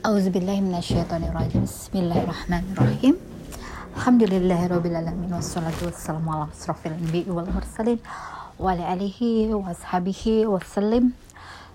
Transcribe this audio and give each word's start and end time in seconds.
Auzubillahiminasyaitonirrajim 0.00 1.68
Bismillahirrahmanirrahim. 1.68 3.20
Alhamdulillahirrabbilalamin 4.00 5.28
Wassalatu 5.28 5.92
wassalamu 5.92 6.32
ala 6.32 6.48
asrafil 6.48 6.96
anbi'i 6.96 7.28
wal 7.28 7.44
mursalin 7.44 8.00
Wa 8.56 8.72
ala 8.72 8.96
alihi 8.96 9.52
wa 9.52 9.68
ashabihi 9.68 10.48
wassalim. 10.48 11.12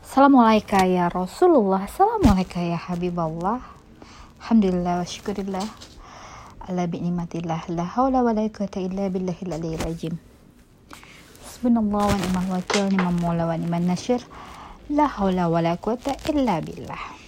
Assalamualaikum 0.02 0.90
ya 0.90 1.06
Rasulullah. 1.14 1.86
Assalamualaikum 1.86 2.66
ya 2.66 2.82
Habiballah 2.82 3.62
Alhamdulillah 4.42 4.94
wa 4.96 5.06
syukurillah. 5.06 5.68
Ala 6.66 6.90
bi'nimatillah. 6.90 7.70
La 7.78 7.86
hawla 7.94 8.26
wa 8.26 8.34
la 8.34 8.50
quwata 8.50 8.82
illa 8.82 9.06
billahil 9.06 9.54
aliyyil 9.54 9.86
azim. 9.86 10.18
Bismillah 11.46 12.10
wa 12.10 12.18
ni'mal 12.18 12.58
wakil 12.58 12.90
Ni'mal 12.90 13.22
mula 13.22 13.46
wa 13.46 13.54
ni'mal 13.54 13.86
nasyir 13.86 14.26
La 14.90 15.14
hawla 15.14 15.46
wa 15.46 15.62
la 15.62 15.78
quwata 15.78 16.18
illa 16.34 16.58
billah 16.58 17.25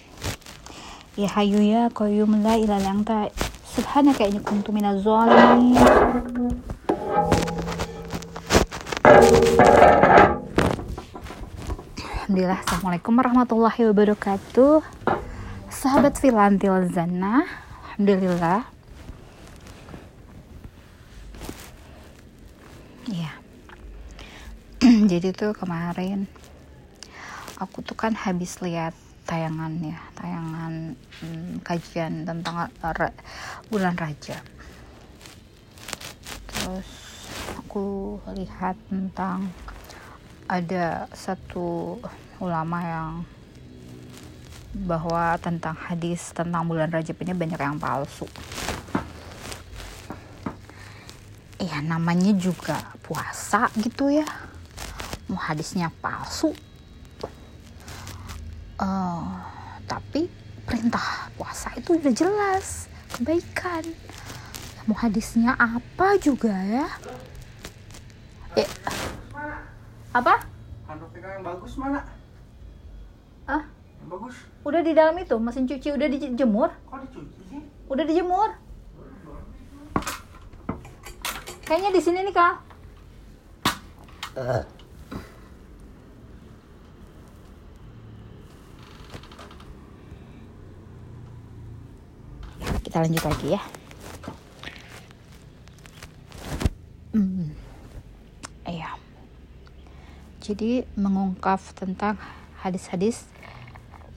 Ya 1.17 1.25
Hayyu 1.33 1.65
ya 1.65 1.89
Qayyum 1.89 2.45
la 2.45 2.61
ilaha 2.61 2.77
illa 2.77 2.93
anta. 2.93 3.33
Subhanaka 3.65 4.29
inni 4.29 4.37
kuntu 4.37 4.69
minaz 4.69 5.01
zalimin. 5.01 5.73
Alhamdulillah, 12.21 12.61
Assalamualaikum 12.61 13.17
warahmatullahi 13.17 13.81
wabarakatuh. 13.89 14.85
Sahabat 15.73 16.21
Filantil 16.21 16.85
Zana 16.93 17.49
Alhamdulillah. 17.97 18.69
Iya. 23.09 23.33
Jadi 25.17 25.33
tuh 25.33 25.57
kemarin 25.57 26.29
Aku 27.57 27.81
tuh 27.81 27.97
kan 27.97 28.13
habis 28.13 28.61
lihat 28.61 28.93
tayangan 29.27 29.73
ya 29.83 29.99
tayangan 30.15 30.73
hmm, 31.21 31.51
kajian 31.61 32.23
tentang 32.23 32.71
uh, 32.81 33.11
bulan 33.67 33.93
raja 33.99 34.39
terus 36.47 36.87
aku 37.59 38.17
lihat 38.33 38.79
tentang 38.87 39.51
ada 40.47 41.11
satu 41.11 41.99
ulama 42.39 42.79
yang 42.79 43.11
bahwa 44.73 45.35
tentang 45.41 45.73
hadis 45.73 46.29
tentang 46.35 46.69
bulan 46.69 46.93
Rajab 46.93 47.17
ini 47.25 47.33
banyak 47.33 47.57
yang 47.57 47.79
palsu. 47.81 48.29
Ya 51.57 51.81
namanya 51.81 52.31
juga 52.37 52.93
puasa 53.01 53.73
gitu 53.81 54.13
ya. 54.13 54.27
Mau 55.27 55.39
hadisnya 55.41 55.89
palsu, 55.99 56.53
uh, 58.81 59.25
tapi 59.85 60.29
perintah 60.65 61.31
puasa 61.37 61.73
itu 61.77 61.97
udah 61.97 62.13
jelas 62.13 62.91
kebaikan. 63.17 63.83
Mau 64.87 64.95
hadisnya 64.95 65.55
apa 65.59 66.15
juga 66.19 66.53
ya? 66.53 66.87
Eh 68.55 68.69
apa? 70.15 70.47
Handuk 70.87 71.11
yang 71.17 71.43
bagus 71.43 71.73
mana? 71.75 72.01
Ah 73.45 73.63
yang 73.99 74.09
bagus. 74.11 74.35
Udah 74.63 74.81
di 74.83 74.93
dalam 74.95 75.15
itu 75.19 75.35
mesin 75.39 75.67
cuci 75.67 75.89
udah 75.91 76.07
dijemur? 76.07 76.69
Kok 76.87 76.99
dicuci 77.09 77.41
sih? 77.51 77.61
Udah 77.91 78.03
dijemur? 78.07 78.49
Kayaknya 81.67 81.91
di 81.91 82.01
sini 82.01 82.19
nih 82.23 82.35
kak. 82.35 82.55
Uh. 84.39 84.76
Kita 92.97 93.05
lanjut 93.05 93.25
lagi 93.29 93.47
ya. 93.53 93.61
Hmm. 97.13 97.53
iya. 98.65 98.97
Jadi 100.41 100.81
mengungkap 100.97 101.61
tentang 101.77 102.17
hadis-hadis 102.57 103.21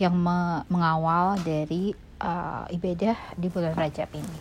yang 0.00 0.16
me 0.16 0.64
mengawal 0.72 1.36
dari 1.44 1.92
uh, 2.24 2.64
ibadah 2.72 3.20
di 3.36 3.52
bulan 3.52 3.76
Rajab 3.76 4.08
ini. 4.16 4.40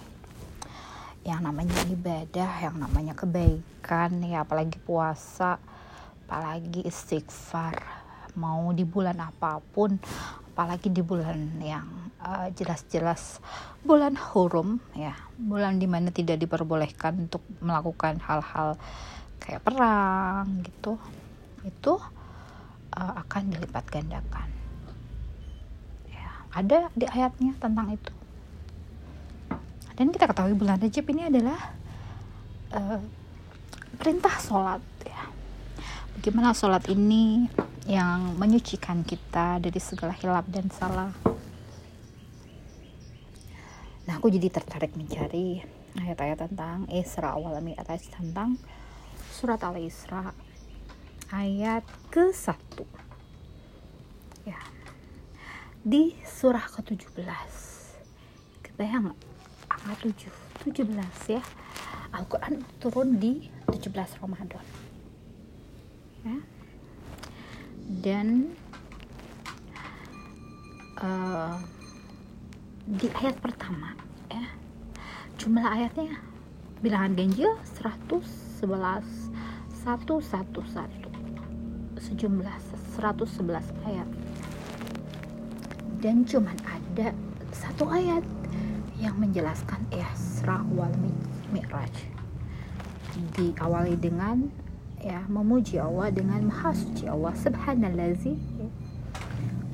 Yang 1.28 1.40
namanya 1.44 1.76
ibadah 1.92 2.52
yang 2.64 2.80
namanya 2.80 3.20
kebaikan 3.20 4.24
ya 4.24 4.48
apalagi 4.48 4.80
puasa 4.80 5.60
apalagi 6.24 6.88
istighfar 6.88 7.76
mau 8.40 8.72
di 8.72 8.88
bulan 8.88 9.20
apa 9.20 9.60
pun 9.76 10.00
apalagi 10.56 10.88
di 10.88 11.04
bulan 11.04 11.60
yang 11.60 12.09
uh, 12.24 12.48
jelas-jelas 12.56 13.40
bulan 13.84 14.16
hurum 14.16 14.80
ya. 14.96 15.16
Bulan 15.40 15.80
di 15.80 15.88
mana 15.88 16.12
tidak 16.12 16.40
diperbolehkan 16.40 17.30
untuk 17.30 17.44
melakukan 17.64 18.20
hal-hal 18.24 18.76
kayak 19.40 19.64
perang 19.64 20.64
gitu. 20.64 21.00
Itu 21.64 22.00
uh, 22.96 23.14
akan 23.26 23.56
dilipat 23.56 23.86
gandakan. 23.88 24.50
Ya 26.12 26.30
ada 26.52 26.92
di 26.96 27.06
ayatnya 27.08 27.56
tentang 27.60 27.96
itu. 27.96 28.14
Dan 30.00 30.16
kita 30.16 30.32
ketahui 30.32 30.56
bulan 30.56 30.80
Rajab 30.80 31.12
ini 31.12 31.28
adalah 31.28 31.60
uh, 32.72 33.00
perintah 34.00 34.32
sholat 34.40 34.80
ya. 35.04 35.28
Bagaimana 36.16 36.56
sholat 36.56 36.88
ini 36.88 37.48
yang 37.84 38.36
menyucikan 38.40 39.04
kita 39.04 39.60
dari 39.60 39.80
segala 39.80 40.16
hilap 40.16 40.48
dan 40.48 40.72
salah 40.72 41.12
Nah, 44.10 44.18
aku 44.18 44.34
jadi 44.34 44.50
tertarik 44.50 44.98
mencari 44.98 45.62
ayat-ayat 45.94 46.50
tentang 46.50 46.90
Isra 46.90 47.38
awal 47.38 47.62
Mi'raj 47.62 48.10
tentang 48.10 48.58
surat 49.30 49.62
Al-Isra 49.62 50.34
ayat 51.30 51.86
ke-1. 52.10 52.58
Ya. 54.50 54.58
Di 55.86 56.18
surah 56.26 56.66
ke-17. 56.74 57.22
Kebayang 58.66 59.14
angka 59.70 59.94
7, 60.02 60.74
17 60.74 61.30
ya. 61.30 61.46
Al-Quran 62.10 62.66
turun 62.82 63.22
di 63.22 63.46
17 63.70 63.94
Ramadan. 64.26 64.66
Ya. 66.26 66.38
Dan 68.02 68.58
uh, 70.98 71.62
di 72.90 73.06
ayat 73.14 73.38
pertama 73.38 73.94
ya 74.34 74.50
jumlah 75.38 75.62
ayatnya 75.62 76.18
bilangan 76.82 77.14
ganjil 77.14 77.54
111 77.78 78.66
111 79.86 81.10
sejumlah 82.00 82.58
111 82.98 83.86
ayat. 83.86 84.10
Dan 86.00 86.24
cuman 86.24 86.56
ada 86.64 87.12
satu 87.52 87.92
ayat 87.92 88.24
yang 88.98 89.20
menjelaskan 89.20 89.84
Isra 89.92 90.64
wal 90.74 90.92
Mi'raj. 91.52 91.92
Diawali 93.36 94.00
dengan 94.00 94.48
ya 95.00 95.24
memuji 95.28 95.80
Allah 95.80 96.12
dengan 96.12 96.48
maha 96.48 96.76
suci 96.76 97.08
Allah 97.08 97.32
subhanallazi 97.36 98.36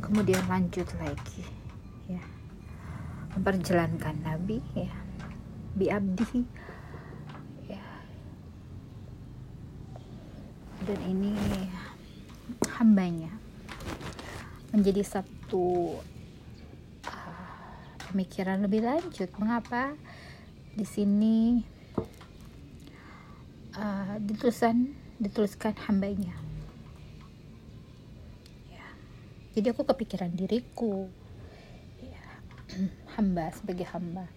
kemudian 0.02 0.42
lanjut 0.46 0.86
lagi 1.02 1.55
memperjalankan 3.36 4.16
Nabi 4.24 4.64
ya. 4.74 4.92
Bi 5.76 5.92
abdi. 5.92 6.40
Ya. 7.68 7.84
Dan 10.88 11.00
ini 11.04 11.36
hambanya 12.80 13.32
menjadi 14.72 15.04
satu 15.04 16.00
uh, 17.08 17.72
pemikiran 18.12 18.64
lebih 18.64 18.88
lanjut. 18.88 19.28
Mengapa 19.36 20.00
di 20.76 20.88
sini 20.88 21.60
uh, 23.76 24.16
ditulisan 24.24 24.96
dituliskan 25.20 25.76
hambanya? 25.88 26.36
Ya. 28.68 28.88
jadi 29.56 29.72
aku 29.72 29.88
kepikiran 29.88 30.36
diriku 30.36 31.08
hamba 33.16 33.48
sebagai 33.56 33.88
hamba. 33.96 34.28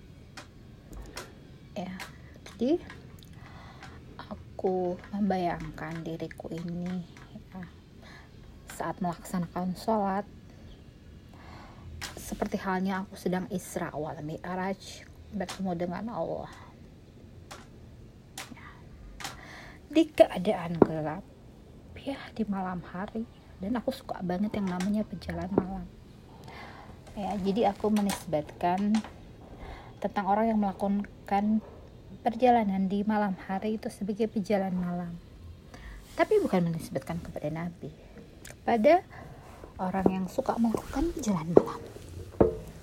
Ya. 1.75 1.95
Jadi 2.47 2.79
aku 4.19 4.99
membayangkan 5.15 6.03
diriku 6.03 6.51
ini 6.51 7.07
ya, 7.55 7.63
saat 8.75 8.99
melaksanakan 9.03 9.75
sholat 9.79 10.27
seperti 12.19 12.59
halnya 12.61 13.03
aku 13.03 13.15
sedang 13.15 13.47
Isra 13.51 13.95
wal 13.95 14.19
Mi'raj 14.23 15.07
bertemu 15.35 15.73
dengan 15.75 16.05
Allah. 16.15 16.53
Ya. 18.55 18.67
di 19.91 20.03
keadaan 20.07 20.79
gelap 20.79 21.25
ya 21.99 22.19
di 22.33 22.45
malam 22.47 22.81
hari 22.85 23.27
dan 23.59 23.75
aku 23.77 23.91
suka 23.91 24.23
banget 24.23 24.55
yang 24.55 24.71
namanya 24.71 25.03
pejalan 25.05 25.51
malam 25.53 25.87
ya 27.19 27.35
jadi 27.43 27.75
aku 27.75 27.91
menisbatkan 27.91 28.95
tentang 29.99 30.25
orang 30.31 30.55
yang 30.55 30.63
melakukan 30.63 31.59
perjalanan 32.23 32.87
di 32.87 33.03
malam 33.03 33.35
hari 33.51 33.75
itu 33.75 33.91
sebagai 33.91 34.31
pejalan 34.31 34.71
malam. 34.79 35.19
Tapi 36.15 36.39
bukan 36.39 36.71
menisbatkan 36.71 37.19
kepada 37.19 37.51
nabi 37.51 37.91
kepada 38.49 39.03
orang 39.81 40.07
yang 40.09 40.27
suka 40.31 40.55
melakukan 40.61 41.11
pejalan 41.17 41.51
malam. 41.57 41.83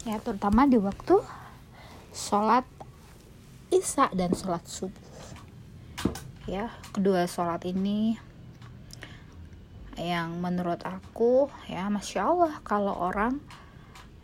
Ya 0.05 0.19
terutama 0.21 0.67
di 0.67 0.77
waktu 0.77 1.17
sholat 2.11 2.67
isya 3.71 4.11
dan 4.13 4.35
sholat 4.35 4.65
subuh. 4.67 5.05
Ya 6.45 6.69
kedua 6.93 7.25
sholat 7.25 7.65
ini 7.65 8.19
yang 9.95 10.43
menurut 10.43 10.83
aku 10.83 11.47
ya 11.71 11.87
masya 11.87 12.27
Allah 12.27 12.53
kalau 12.67 12.97
orang 12.99 13.39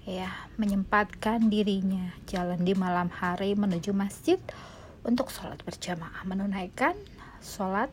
ya 0.06 0.33
menyempatkan 0.57 1.53
dirinya 1.53 2.09
jalan 2.25 2.65
di 2.65 2.74
malam 2.74 3.13
hari 3.13 3.53
menuju 3.53 3.94
masjid 3.94 4.42
untuk 5.06 5.30
sholat 5.30 5.62
berjamaah 5.62 6.25
menunaikan 6.25 6.98
sholat 7.42 7.89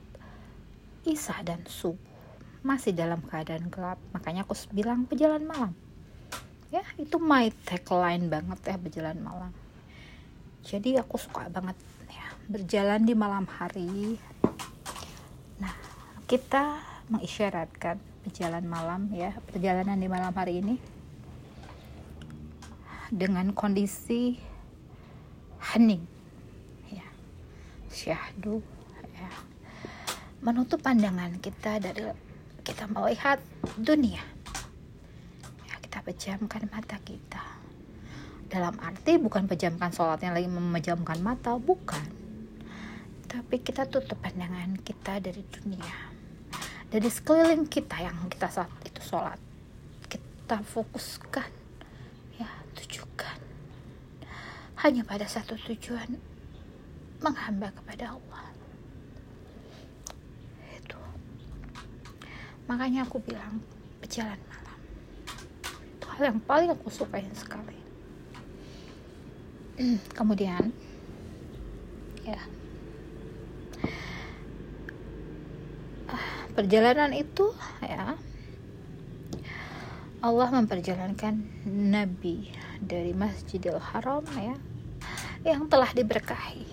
isya 1.05 1.41
dan 1.45 1.65
subuh. 1.69 2.01
Masih 2.65 2.97
dalam 2.97 3.21
keadaan 3.25 3.69
gelap 3.69 4.01
makanya 4.13 4.45
aku 4.45 4.57
bilang 4.73 5.05
pejalan 5.05 5.45
malam. 5.45 5.73
Ya 6.69 6.85
itu 7.01 7.17
my 7.17 7.49
tagline 7.65 8.29
banget 8.29 8.61
ya 8.65 8.77
berjalan 8.77 9.19
malam. 9.21 9.53
Jadi 10.65 11.01
aku 11.01 11.17
suka 11.17 11.49
banget 11.49 11.77
ya 12.09 12.27
berjalan 12.49 13.05
di 13.05 13.15
malam 13.17 13.45
hari. 13.49 14.21
Nah 15.61 15.73
kita 16.29 16.77
mengisyaratkan 17.09 17.97
perjalanan 18.25 18.69
malam 18.69 19.01
ya 19.17 19.33
perjalanan 19.49 19.97
di 19.97 20.09
malam 20.09 20.33
hari 20.37 20.61
ini 20.61 20.98
dengan 23.09 23.53
kondisi 23.57 24.37
hening. 25.73 26.05
Ya. 26.93 27.07
Syahdu 27.89 28.63
ya. 29.17 29.31
Menutup 30.45 30.81
pandangan 30.85 31.37
kita 31.43 31.83
dari 31.83 32.09
kita 32.63 32.85
melihat 32.93 33.41
dunia. 33.81 34.23
Ya 35.67 35.75
kita 35.83 36.05
pejamkan 36.05 36.69
mata 36.71 36.97
kita. 37.03 37.43
Dalam 38.49 38.81
arti 38.81 39.21
bukan 39.21 39.45
pejamkan 39.45 39.93
sholatnya 39.93 40.33
lagi 40.33 40.49
memejamkan 40.49 41.21
mata 41.21 41.57
bukan. 41.61 42.01
Tapi 43.29 43.61
kita 43.61 43.85
tutup 43.85 44.17
pandangan 44.25 44.81
kita 44.81 45.21
dari 45.21 45.45
dunia. 45.45 45.97
Dari 46.89 47.09
sekeliling 47.13 47.69
kita 47.69 48.01
yang 48.01 48.17
kita 48.33 48.49
saat 48.49 48.73
itu 48.89 49.05
sholat. 49.05 49.37
Kita 50.09 50.65
fokuskan 50.65 51.69
ya 52.41 52.49
tujukan 52.73 53.37
hanya 54.79 55.03
pada 55.03 55.27
satu 55.27 55.59
tujuan 55.59 56.23
menghamba 57.19 57.75
kepada 57.75 58.15
Allah. 58.15 58.47
Itu. 60.71 61.01
Makanya 62.71 63.03
aku 63.03 63.19
bilang 63.19 63.59
berjalan 63.99 64.39
malam. 64.47 64.79
Itu 65.99 66.07
hal 66.07 66.23
yang 66.31 66.41
paling 66.47 66.71
aku 66.71 66.87
sukain 66.95 67.35
sekali. 67.35 67.75
Kemudian 70.19 70.71
ya. 72.23 72.39
Perjalanan 76.55 77.11
itu 77.19 77.51
ya. 77.83 78.15
Allah 80.19 80.49
memperjalankan 80.51 81.67
Nabi 81.67 82.51
dari 82.83 83.15
Masjidil 83.15 83.79
Haram 83.79 84.27
ya 84.35 84.59
yang 85.47 85.67
telah 85.71 85.91
diberkahi. 85.95 86.67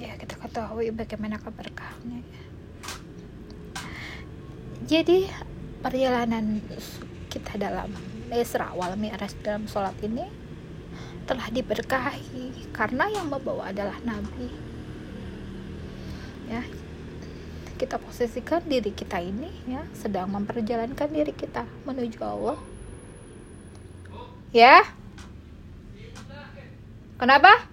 Ya 0.00 0.16
kita 0.16 0.38
ketahui 0.38 0.90
bagaimana 0.94 1.36
keberkahannya. 1.38 2.22
Ya. 2.24 2.42
jadi 4.90 5.30
perjalanan 5.84 6.58
kita 7.30 7.54
dalam 7.60 7.94
Isra 8.30 8.74
wal 8.74 8.98
Mi'raj 8.98 9.34
dalam 9.42 9.70
sholat 9.70 9.94
ini 10.02 10.26
telah 11.26 11.46
diberkahi 11.50 12.74
karena 12.74 13.06
yang 13.10 13.30
membawa 13.30 13.70
adalah 13.70 13.98
Nabi. 14.02 14.50
Ya 16.50 16.62
kita 17.80 17.96
posisikan 17.96 18.60
diri 18.68 18.92
kita 18.92 19.24
ini 19.24 19.48
ya 19.64 19.80
sedang 19.96 20.28
memperjalankan 20.28 21.08
diri 21.08 21.32
kita 21.32 21.64
menuju 21.88 22.20
Allah. 22.20 22.60
Ya? 24.52 24.82
Kenapa 27.16 27.69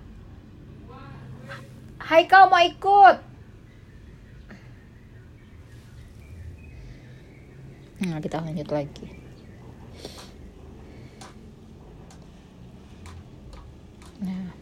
Haikal 2.07 2.47
mau 2.47 2.63
ikut? 2.63 3.17
Nah 8.07 8.23
kita 8.23 8.39
lanjut 8.39 8.69
lagi. 8.71 9.07
Nah 14.23 14.55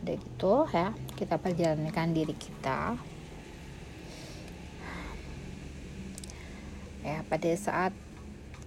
udah 0.00 0.16
gitu 0.16 0.54
ya 0.72 0.88
kita 1.20 1.36
perjalankan 1.36 2.16
diri 2.16 2.32
kita. 2.32 2.96
Ya 7.04 7.20
pada 7.28 7.50
saat 7.60 7.92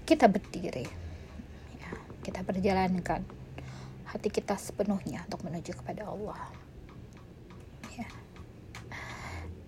kita 0.05 0.29
berdiri 0.29 0.85
ya, 1.81 1.91
kita 2.21 2.45
berjalankan 2.45 3.25
hati 4.09 4.29
kita 4.29 4.57
sepenuhnya 4.57 5.25
untuk 5.25 5.45
menuju 5.45 5.75
kepada 5.75 6.09
Allah 6.09 6.49
ya 7.93 8.09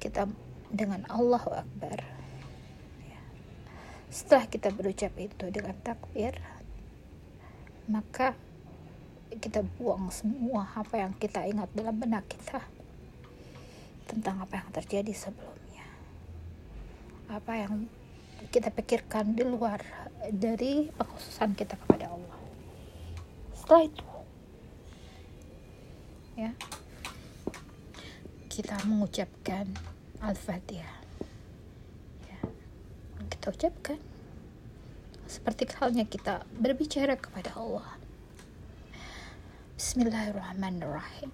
kita 0.01 0.25
dengan 0.73 1.05
Allah 1.05 1.61
Akbar. 1.61 1.99
Ya. 3.05 3.21
setelah 4.09 4.49
kita 4.49 4.73
berucap 4.73 5.13
itu 5.21 5.45
dengan 5.53 5.77
takbir 5.85 6.41
maka 7.85 8.33
kita 9.31 9.63
buang 9.79 10.11
semua 10.11 10.67
apa 10.75 10.99
yang 10.99 11.13
kita 11.15 11.47
ingat 11.47 11.71
dalam 11.71 11.95
benak 11.95 12.27
kita 12.27 12.59
tentang 14.11 14.43
apa 14.43 14.59
yang 14.59 14.69
terjadi 14.75 15.13
sebelumnya. 15.15 15.87
Apa 17.31 17.63
yang 17.63 17.87
kita 18.51 18.67
pikirkan 18.75 19.39
di 19.39 19.47
luar 19.47 19.79
dari 20.27 20.91
pengkhususan 20.91 21.55
kita 21.55 21.79
kepada 21.79 22.11
Allah. 22.11 22.37
Setelah 23.55 23.83
itu 23.87 24.05
ya 26.31 26.51
kita 28.61 28.77
mengucapkan 28.85 29.65
al-fatihah. 30.21 31.01
Ya, 32.29 32.39
kita 33.25 33.49
ucapkan. 33.49 33.97
Seperti 35.25 35.65
halnya 35.81 36.05
kita 36.05 36.45
berbicara 36.61 37.17
kepada 37.17 37.57
Allah. 37.57 37.97
Bismillahirrahmanirrahim. 39.81 41.33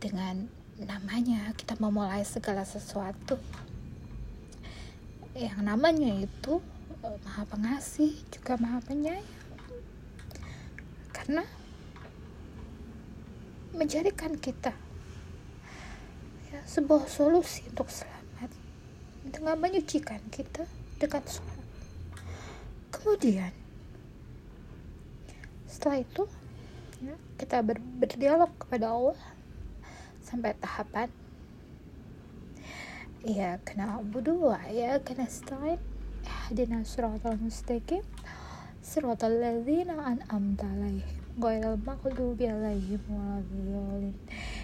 Dengan 0.00 0.48
namanya 0.80 1.52
kita 1.52 1.76
memulai 1.76 2.24
segala 2.24 2.64
sesuatu. 2.64 3.36
Yang 5.36 5.60
namanya 5.60 6.24
itu 6.24 6.64
uh, 7.04 7.20
maha 7.20 7.44
pengasih 7.52 8.16
juga 8.32 8.56
maha 8.56 8.80
penyayang. 8.80 9.28
Karena 11.12 11.44
menjadikan 13.76 14.34
kita 14.40 14.72
ya, 16.50 16.60
sebuah 16.64 17.04
solusi 17.06 17.62
untuk 17.68 17.92
selamat. 17.92 18.50
Dengan 19.26 19.60
menyucikan 19.60 20.22
kita 20.32 20.64
dekat 20.96 21.28
sholat. 21.28 21.60
Kemudian 22.88 23.52
setelah 25.68 26.00
itu 26.00 26.24
ya, 27.04 27.14
kita 27.36 27.60
ber 27.60 27.76
berdialog 28.00 28.48
kepada 28.56 28.96
Allah 28.96 29.18
sampai 30.24 30.56
tahapan. 30.56 31.12
Ya 33.26 33.58
kena 33.66 33.98
budu 34.00 34.54
ya 34.70 35.02
kena 35.02 35.26
stain 35.26 35.82
hadina 36.46 36.86
suratul 36.86 37.34
mustaqim 37.42 38.06
suratul 38.78 39.42
ladzina 39.42 39.98
an'amta 39.98 40.62
alaihim. 40.62 41.25
Goyal 41.36 41.76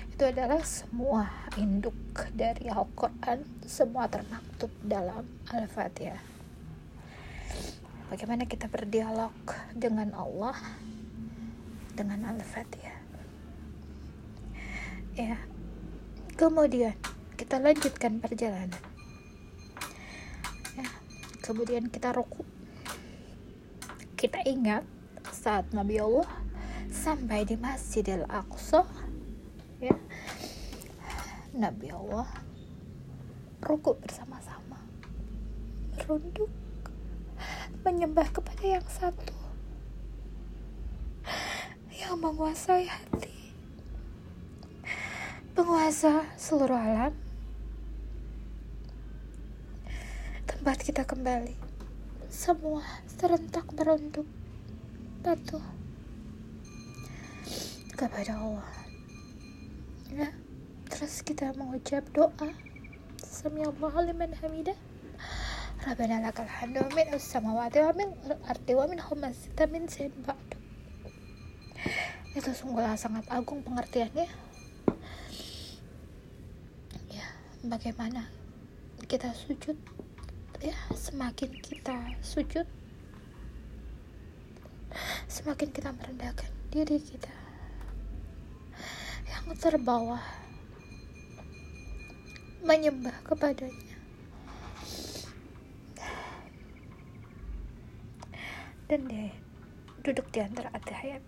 itu 0.09 0.23
adalah 0.25 0.65
semua 0.65 1.29
induk 1.61 1.97
dari 2.33 2.73
Al-Quran 2.73 3.45
semua 3.69 4.09
termaktub 4.09 4.73
dalam 4.81 5.29
Al-Fatihah. 5.53 6.21
Bagaimana 8.09 8.49
kita 8.49 8.73
berdialog 8.73 9.37
dengan 9.77 10.17
Allah 10.17 10.57
dengan 11.93 12.33
Al-Fatihah? 12.33 12.99
Ya 15.13 15.37
kemudian 16.43 16.97
kita 17.39 17.63
lanjutkan 17.63 18.19
perjalanan. 18.19 18.83
Ya. 20.75 20.89
kemudian 21.45 21.87
kita 21.87 22.11
ruku. 22.11 22.43
Kita 24.19 24.43
ingat 24.43 24.83
saat 25.31 25.71
Nabi 25.71 26.03
Allah 26.03 26.27
sampai 26.93 27.49
di 27.49 27.57
Masjidil 27.57 28.29
Aqsa 28.29 28.85
ya. 29.81 29.97
Nabi 31.57 31.89
Allah 31.89 32.29
rukuk 33.65 33.97
bersama-sama 34.05 34.77
merunduk 35.97 36.53
menyembah 37.81 38.29
kepada 38.29 38.65
yang 38.79 38.85
satu 38.85 39.33
yang 41.97 42.21
menguasai 42.21 42.87
hati 42.87 43.57
penguasa 45.57 46.29
seluruh 46.37 46.77
alam. 46.77 47.15
Tempat 50.45 50.79
kita 50.85 51.03
kembali 51.09 51.57
semua 52.33 52.85
serentak 53.09 53.69
merunduk 53.77 54.29
patuh 55.21 55.82
kepada 58.03 58.35
Allah. 58.35 58.67
Ya 60.11 60.27
terus 60.91 61.23
kita 61.23 61.55
mengucap 61.55 62.03
doa. 62.11 62.51
Sami 63.23 63.63
liman 63.63 64.35
hamidah. 64.43 64.75
Rabbana 65.87 66.19
lakal 66.19 66.51
hamdu 66.51 66.83
min 66.99 67.15
as-samawati 67.15 67.79
wa 67.79 67.95
min 67.95 68.11
al-ardi 68.27 68.73
wa 68.75 68.87
min 68.91 68.99
humasita 68.99 69.71
min 69.71 69.87
sin 69.87 70.11
ba'du. 70.27 70.59
Itu 72.35 72.51
sungguhlah 72.51 72.99
sangat 72.99 73.23
agung 73.31 73.63
pengertiannya. 73.63 74.27
Ya 77.07 77.27
bagaimana 77.67 78.27
kita 79.07 79.31
sujud? 79.31 79.79
Ya 80.59 80.75
semakin 80.95 81.55
kita 81.59 82.19
sujud 82.23 82.67
semakin 85.27 85.73
kita 85.73 85.91
merendahkan 85.91 86.53
diri 86.71 87.01
kita 87.01 87.42
yang 89.43 89.59
terbawa 89.59 90.23
menyembah 92.63 93.15
kepadanya. 93.27 93.97
Dan 98.87 99.09
deh 99.09 99.33
duduk 100.05 100.29
di 100.31 100.45
antara 100.45 100.71
atahiyat 100.75 101.25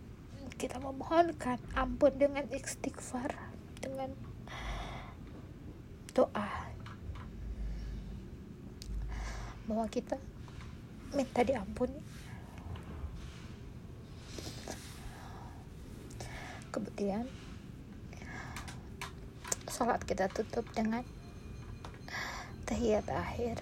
kita 0.54 0.78
memohonkan 0.78 1.59
ampun 1.75 2.14
dengan 2.14 2.47
istighfar 2.54 3.35
dengan 3.83 4.14
doa. 6.14 6.71
Bahwa 9.66 9.87
kita 9.90 10.21
minta 11.16 11.42
diampuni. 11.42 11.99
Kemudian 16.71 17.26
sholat 19.75 19.99
kita 20.07 20.31
tutup 20.31 20.62
dengan 20.71 21.02
tahiyat 22.71 23.11
akhir. 23.11 23.59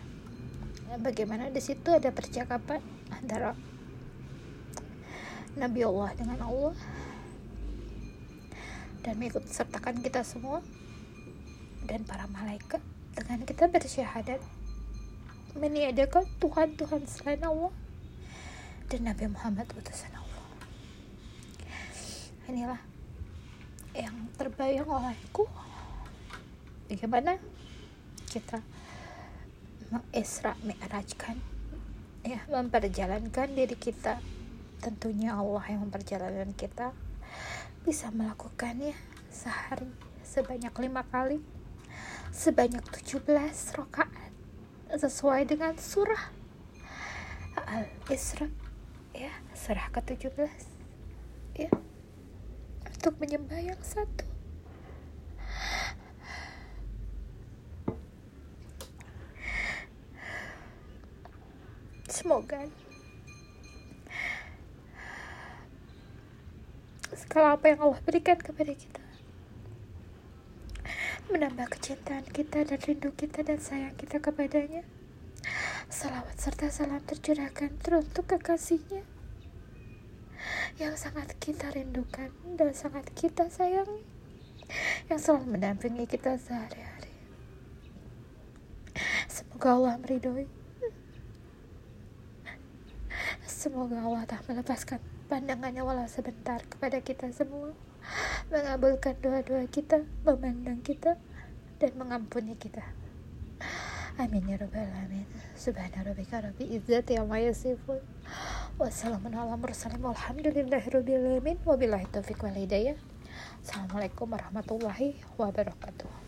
Bagaimana 1.01 1.49
di 1.49 1.57
situ 1.65 1.89
ada 1.89 2.13
percakapan 2.13 2.85
antara 3.09 3.57
Nabi 5.57 5.81
Allah 5.89 6.13
dengan 6.13 6.39
Allah? 6.45 6.77
Dan 9.01 9.17
mengikut 9.17 9.49
sertakan 9.49 10.05
kita 10.05 10.21
semua 10.21 10.61
dan 11.89 12.05
para 12.05 12.29
malaikat 12.29 12.85
dengan 13.17 13.49
kita 13.49 13.73
bersyahadat 13.73 14.39
meniadakan 15.57 16.29
Tuhan-Tuhan 16.39 17.09
selain 17.09 17.41
Allah 17.41 17.73
dan 18.93 19.09
Nabi 19.09 19.33
Muhammad 19.33 19.65
utusan 19.73 20.13
Allah. 20.13 20.45
Inilah 22.53 22.81
yang 23.97 24.29
terbayang 24.37 24.87
olehku 24.87 25.49
bagaimana 26.89 27.39
kita 28.33 28.65
mengisra 29.93 30.57
mi'rajkan 30.65 31.37
ya 32.25 32.41
memperjalankan 32.49 33.49
diri 33.53 33.77
kita. 33.77 34.23
Tentunya 34.83 35.37
Allah 35.37 35.63
yang 35.71 35.87
memperjalankan 35.87 36.57
kita. 36.59 36.91
Bisa 37.83 38.11
melakukannya 38.15 38.95
sehari 39.31 39.91
sebanyak 40.23 40.73
lima 40.79 41.03
kali 41.07 41.43
sebanyak 42.33 42.81
17 42.81 43.29
rakaat 43.77 44.33
sesuai 44.97 45.45
dengan 45.45 45.77
surah 45.77 46.33
Al-Isra. 47.69 48.49
Ya 49.13 49.29
surah 49.53 49.93
ke-17 49.93 50.49
ya 51.53 51.69
untuk 52.89 53.21
menyembah 53.21 53.61
yang 53.61 53.83
satu 53.85 54.32
semoga. 62.23 62.63
Segala 67.11 67.59
apa 67.59 67.75
yang 67.75 67.83
Allah 67.83 67.99
berikan 68.07 68.39
kepada 68.39 68.71
kita 68.71 69.03
menambah 71.33 71.67
kecintaan 71.75 72.29
kita 72.29 72.63
dan 72.63 72.79
rindu 72.79 73.11
kita 73.17 73.43
dan 73.43 73.59
sayang 73.59 73.97
kita 73.99 74.23
kepadanya. 74.23 74.87
Salawat 75.91 76.39
serta 76.39 76.71
salam 76.71 77.03
tercurahkan 77.03 77.75
teruntuk 77.83 78.31
kekasihnya 78.31 79.03
yang 80.79 80.95
sangat 80.95 81.35
kita 81.43 81.75
rindukan 81.75 82.31
dan 82.55 82.71
sangat 82.77 83.11
kita 83.19 83.51
sayangi 83.51 84.07
yang 85.11 85.19
selalu 85.19 85.59
mendampingi 85.59 86.07
kita 86.07 86.39
sehari-hari. 86.39 87.13
Semoga 89.27 89.69
Allah 89.75 89.95
meridhoi 90.01 90.62
Semoga 93.63 93.95
Allah 94.03 94.27
tak 94.27 94.43
melepaskan 94.51 94.99
pandangannya 95.31 95.87
walau 95.87 96.11
sebentar 96.11 96.59
kepada 96.67 96.99
kita 96.99 97.31
semua 97.31 97.71
Mengabulkan 98.51 99.15
doa-doa 99.23 99.71
kita, 99.71 100.03
memandang 100.27 100.83
kita, 100.83 101.15
dan 101.79 101.95
mengampuni 101.95 102.59
kita. 102.59 102.83
Amin 104.19 104.51
ya 104.51 104.59
rabbal 104.59 104.83
alamin. 104.83 105.31
Subhana 105.55 106.03
rabbika 106.03 106.43
rabbi 106.43 106.75
izzati 106.75 107.15
amma 107.15 107.39
yasifun. 107.39 108.03
Wassalamualaikum 108.83 109.63
warahmatullahi 109.63 110.83
wabarakatuh 110.99 111.63
Wabillahi 111.63 112.11
taufiq 112.11 112.43
wal 112.43 112.59
hidayah. 112.59 112.99
Assalamualaikum 113.63 114.27
warahmatullahi 114.27 115.23
wabarakatuh 115.39 116.22